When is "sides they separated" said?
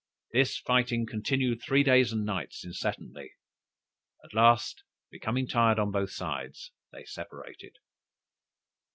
6.09-7.75